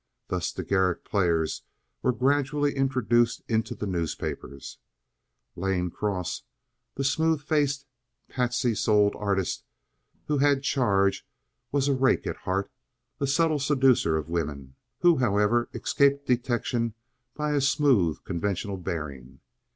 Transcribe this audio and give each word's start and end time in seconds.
Thus 0.29 0.51
the 0.51 0.63
Garrick 0.63 1.05
Players 1.05 1.61
were 2.01 2.11
gradually 2.11 2.75
introduced 2.75 3.43
into 3.47 3.75
the 3.75 3.85
newspapers. 3.85 4.79
Lane 5.55 5.91
Cross, 5.91 6.41
the 6.95 7.03
smooth 7.03 7.43
faced, 7.43 7.85
pasty 8.27 8.73
souled 8.73 9.15
artist 9.15 9.63
who 10.25 10.39
had 10.39 10.63
charge, 10.63 11.23
was 11.71 11.87
a 11.87 11.93
rake 11.93 12.25
at 12.25 12.35
heart, 12.37 12.71
a 13.19 13.27
subtle 13.27 13.59
seducer 13.59 14.17
of 14.17 14.27
women, 14.27 14.73
who, 15.01 15.17
however, 15.17 15.69
escaped 15.71 16.25
detection 16.25 16.95
by 17.35 17.51
a 17.51 17.61
smooth, 17.61 18.23
conventional 18.23 18.77
bearing. 18.77 19.39